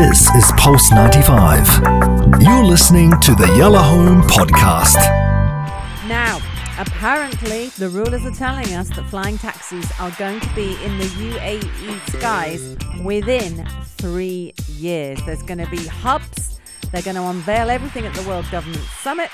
[0.00, 2.40] This is Pulse 95.
[2.40, 4.96] You're listening to the Yellow Home Podcast.
[6.08, 6.40] Now,
[6.78, 11.04] apparently, the rulers are telling us that flying taxis are going to be in the
[11.04, 13.66] UAE skies within
[13.98, 15.20] three years.
[15.26, 16.58] There's going to be hubs.
[16.92, 19.28] They're going to unveil everything at the World Government Summit.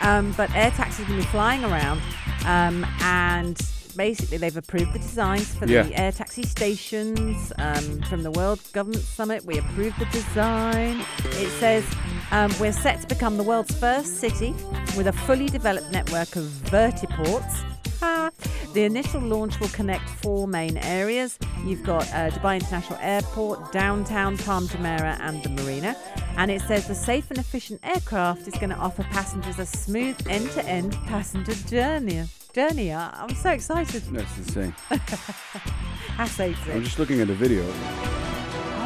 [0.00, 2.02] Um, but air taxis are going to be flying around.
[2.46, 3.56] Um, and
[3.96, 5.82] basically, they've approved the designs for Yeah.
[5.82, 9.44] the air taxi stations um, from the World Government Summit.
[9.44, 11.00] We approved the design.
[11.44, 11.84] It says
[12.30, 14.52] um, we're set to become the world's first city
[14.96, 17.64] with a fully developed network of vertiports.
[18.02, 18.30] Ah.
[18.72, 21.38] The initial launch will connect four main areas.
[21.66, 25.96] You've got uh, Dubai International Airport, downtown Palm Jumeirah, and the marina.
[26.36, 30.16] And it says the safe and efficient aircraft is going to offer passengers a smooth
[30.28, 32.26] end-to-end passenger journey.
[32.52, 34.02] Journey, I- I'm so excited.
[34.12, 34.74] That's insane.
[36.26, 37.64] Safe I'm just looking at the video.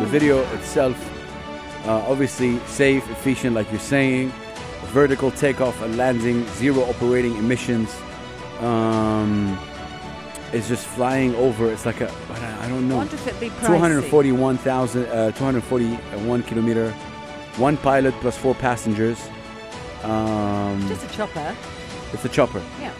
[0.00, 0.96] The video itself,
[1.86, 4.32] uh, obviously safe, efficient, like you're saying.
[4.92, 7.92] Vertical takeoff and landing, zero operating emissions.
[8.60, 9.58] Um,
[10.52, 11.72] it's just flying over.
[11.72, 12.12] It's like a,
[12.60, 12.98] I don't know.
[12.98, 13.66] wonder if it'd be pricey.
[13.66, 16.92] 241,000, uh, 241 kilometer,
[17.56, 19.18] one pilot plus four passengers.
[20.04, 21.56] Um, Just a chopper.
[22.12, 22.62] it's a chopper.
[22.80, 22.92] Yeah,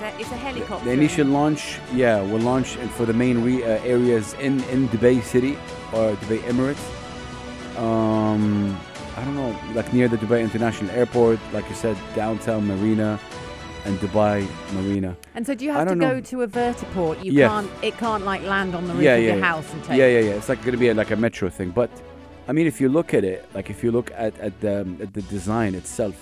[0.00, 0.84] It's a, it's a helicopter.
[0.84, 5.20] The initial launch, yeah, will launch for the main re- uh, areas in, in Dubai
[5.20, 5.54] City
[5.92, 7.76] or Dubai Emirates.
[7.76, 8.78] Um,
[9.16, 13.18] I don't know, like near the Dubai International Airport, like you said, downtown Marina
[13.86, 15.16] and Dubai Marina.
[15.34, 16.20] And so, do you have to don't go know.
[16.20, 17.24] to a vertiport?
[17.24, 17.70] You can't.
[17.82, 19.44] It can't like land on the roof yeah, of yeah, your yeah.
[19.44, 19.98] house and take.
[19.98, 20.34] yeah, yeah, yeah.
[20.34, 21.70] It's like going to be a, like a metro thing.
[21.70, 21.90] But
[22.46, 25.12] I mean, if you look at it, like if you look at at the at
[25.12, 26.14] the design itself,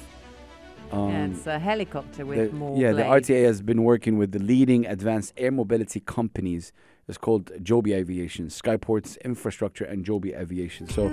[0.92, 2.78] um, Yeah, it's a helicopter with the, more.
[2.78, 3.02] yeah, the.
[3.02, 6.72] RTA has been working with the leading advanced air mobility companies.
[7.08, 10.88] It's called Joby Aviation, Skyports Infrastructure, and Joby Aviation.
[10.88, 11.08] So,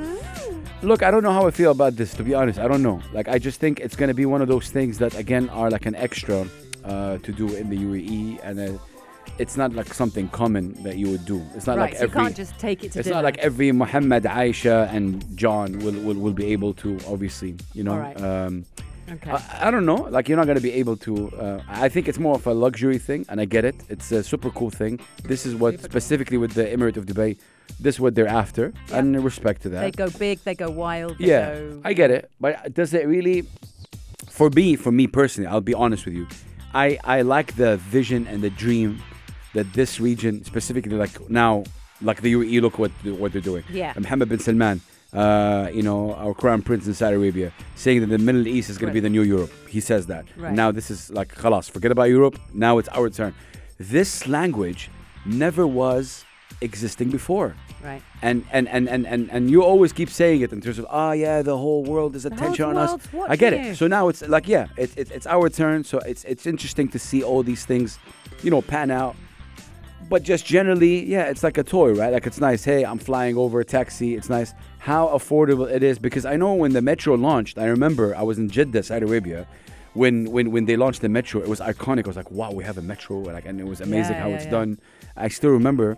[0.82, 2.14] look, I don't know how I feel about this.
[2.16, 3.00] To be honest, I don't know.
[3.14, 5.70] Like, I just think it's going to be one of those things that again are
[5.70, 6.48] like an extra
[6.84, 8.80] uh, to do in the UAE, and uh,
[9.38, 11.46] it's not like something common that you would do.
[11.56, 12.20] It's not right, like so every.
[12.22, 13.18] you can't just take it to it's dinner.
[13.18, 17.84] not like every Muhammad, Aisha, and John will, will, will be able to, obviously, you
[17.84, 17.94] know.
[17.94, 18.20] Alright.
[18.22, 18.66] Um,
[19.12, 19.32] Okay.
[19.32, 19.96] I, I don't know.
[20.10, 21.30] Like you're not gonna be able to.
[21.38, 23.76] Uh, I think it's more of a luxury thing, and I get it.
[23.90, 25.00] It's a super cool thing.
[25.24, 25.92] This is what Super cool.
[25.92, 27.38] specifically with the Emirate of Dubai.
[27.80, 28.98] This is what they're after, Yeah.
[29.00, 29.82] and respect to that.
[29.82, 30.40] they go big.
[30.44, 31.18] They go wild.
[31.18, 32.30] They yeah, go, I get it.
[32.40, 33.44] But does it really?
[34.30, 36.28] For me, for me personally, I'll be honest with you.
[36.74, 39.02] I I like the vision and the dream
[39.54, 41.64] that this region, specifically like now,
[42.02, 42.92] like the UAE, look what
[43.22, 43.64] what they're doing.
[43.70, 43.94] Yeah.
[44.00, 44.82] Mohammed bin Salman,
[45.14, 48.78] uh, you know, our crown prince in Saudi Arabia, saying that the Middle East is
[48.78, 49.52] going to be the new Europe.
[49.70, 50.26] He says that.
[50.38, 50.54] Right.
[50.54, 52.40] Now this is like, khalas, forget about Europe.
[52.54, 53.34] Now it's our turn.
[53.80, 54.90] This language
[55.26, 56.26] never was
[56.62, 57.56] existing before.
[57.84, 58.02] Right.
[58.22, 61.12] And and, and, and, and and you always keep saying it in terms of, ah,
[61.12, 63.08] yeah, the whole world is attention on us.
[63.28, 63.72] I get you.
[63.72, 63.76] it.
[63.76, 65.84] So now it's like, yeah, it, it, it's our turn.
[65.84, 68.00] So it's it's interesting to see all these things,
[68.42, 69.16] you know, pan out.
[70.14, 72.14] But just generally, yeah, it's like a toy, right?
[72.14, 72.64] Like it's nice.
[72.64, 74.14] Hey, I'm flying over a taxi.
[74.14, 74.54] It's nice.
[74.78, 78.38] How affordable it is because I know when the metro launched, I remember I was
[78.38, 79.48] in Jeddah, Saudi Arabia.
[79.96, 82.04] When, when when they launched the metro, it was iconic.
[82.06, 84.28] I was like, wow, we have a metro, like, and it was amazing Yeah, how
[84.30, 84.52] yeah, it's yeah.
[84.52, 84.80] done.
[85.18, 85.98] I still remember.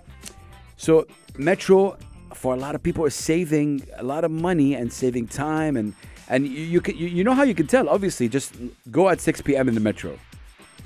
[0.78, 1.98] So metro
[2.34, 5.94] for a lot of people is saving a lot of money and saving time and
[6.30, 8.56] and you you, can, you you know how you can tell obviously just
[8.92, 9.68] go at 6 p.m.
[9.68, 10.18] in the metro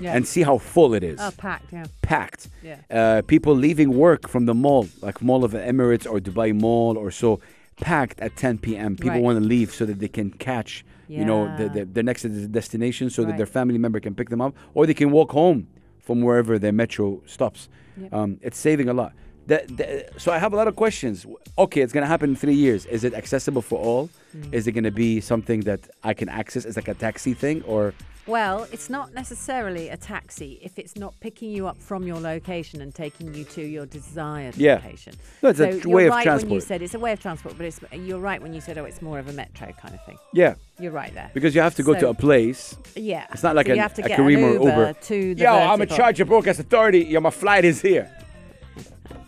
[0.00, 0.14] Yeah.
[0.16, 1.72] and see how full it is oh, packed.
[1.72, 1.84] Yeah.
[2.02, 2.76] packed Yeah.
[2.90, 6.96] uh, people leaving work from the mall like mall of the Emirates or Dubai Mall
[6.96, 7.40] or so
[7.80, 8.96] packed at 10 p.m.
[8.96, 9.22] people Right.
[9.22, 11.68] want to leave so that they can catch you know the, Yeah.
[11.74, 12.22] the, their next
[12.60, 15.66] destination so that their family member can pick them up or they can walk home
[15.98, 17.68] from wherever their metro stops
[18.00, 18.12] Yep.
[18.14, 19.12] um, it's saving a lot
[19.50, 21.16] the, the, so I have a lot of questions.
[21.64, 22.80] Okay, it's gonna happen in three years.
[22.96, 24.04] Is it accessible for all?
[24.36, 24.54] Mm.
[24.58, 25.80] Is it gonna be something that
[26.10, 26.62] I can access?
[26.66, 27.82] It's like a taxi thing, or
[28.26, 32.76] Well, it's not necessarily a taxi if it's not picking you up from your location
[32.84, 34.74] and taking you to your desired Yeah.
[34.76, 35.14] location.
[35.42, 37.20] No, it's a so you're way of right when you said it's a way of
[37.26, 39.94] transport, but it's you're right when you said oh, it's more of a metro kind
[39.98, 40.18] of thing.
[40.42, 40.52] yeah,
[40.82, 41.30] You're right there.
[41.34, 42.60] because you have to go to a place.
[42.94, 44.64] Yeah, It's not like so an- you have to a get Careem an or Uber,
[44.86, 44.92] Uber.
[45.10, 47.00] to the Yo, I'm a charge of broadcast authority.
[47.12, 48.06] Yo, my flight is here.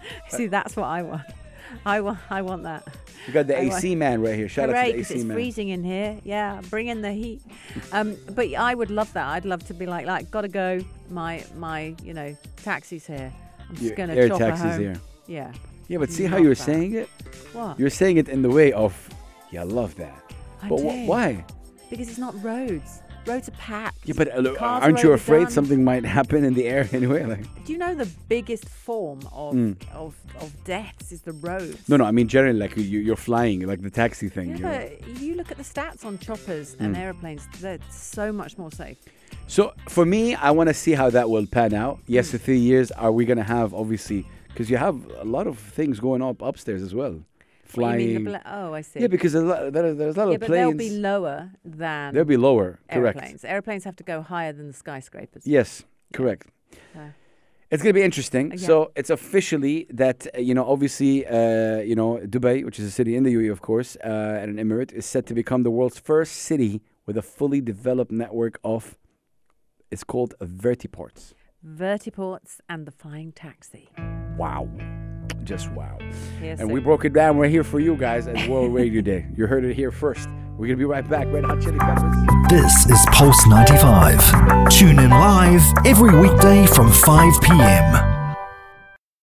[0.28, 1.22] See, that's what I want.
[1.87, 2.19] I want.
[2.31, 2.87] I want that.
[3.26, 4.49] You got the I AC man right here.
[4.49, 5.37] Shout out Hooray, to the AC it's man.
[5.37, 6.19] freezing in here.
[6.25, 7.40] Yeah, bring in the heat.
[7.93, 9.26] Um, but I would love that.
[9.26, 10.81] I'd love to be like, like, gotta go.
[11.08, 13.32] My, my, you know, taxi's here.
[13.69, 14.81] I'm just Your gonna air chop taxi's home.
[14.81, 15.00] here.
[15.26, 15.52] Yeah.
[15.88, 16.64] Yeah, but see how you're that.
[16.64, 17.08] saying it?
[17.52, 17.78] What?
[17.78, 19.08] You're saying it in the way of,
[19.50, 20.22] yeah, I love that.
[20.62, 21.44] I but wh- why?
[21.93, 23.03] Because it's not roads.
[23.27, 23.99] Roads are packed.
[24.05, 25.53] Yeah, but uh, Cars aren't are you afraid overdone.
[25.53, 27.23] something might happen in the air anyway?
[27.33, 29.55] Like, Do you know the biggest form of
[29.94, 31.77] of, of deaths is the roads?
[31.77, 31.89] Mm.
[31.91, 32.05] no, no.
[32.05, 34.49] I mean, generally, like you, you're flying, like the taxi thing.
[34.50, 34.89] Yeah, you know.
[35.00, 36.81] but you look at the stats on choppers Mm.
[36.87, 38.97] and aeroplanes; they're so much more safe.
[39.47, 41.99] So for me, I want to see how that will pan out.
[42.06, 45.47] Yes, in three years, are we going to have obviously because you have a lot
[45.47, 47.25] of things going up upstairs as well, What, you mean
[47.75, 48.25] flying.
[48.25, 49.01] bla- oh, I see.
[49.01, 51.39] yeah, because there's a lot, there- there's a lot Yeah, of but they'll be lower
[51.83, 52.69] than They'll be lower.
[52.91, 53.17] Correct.
[53.19, 53.45] airplanes.
[53.45, 55.43] Airplanes have to go higher than the skyscrapers.
[55.47, 56.47] Yes, correct.
[57.73, 58.47] It's going to be interesting.
[58.51, 58.57] Yeah.
[58.71, 62.91] So it's officially that uh, you know, obviously, uh, you know, Dubai, which is a
[62.91, 65.71] city in the UAE, of course, uh, and an emirate, is set to become the
[65.71, 68.99] world's first city with a fully developed network of.
[69.91, 71.23] It's called vertiports.
[71.65, 73.89] vertiports and the flying taxi.
[74.43, 74.69] Wow,
[75.45, 75.99] just wow.
[76.41, 77.37] Here And we broke it down.
[77.37, 79.27] We're here for you guys at World Radio Day.
[79.37, 80.29] You heard it here first.
[80.57, 81.27] We're gonna be right back.
[81.29, 82.15] Red Hot Chili Peppers.
[82.49, 84.69] This is Pulse 95.
[84.71, 88.12] Tune in live every weekday from 5 p.m.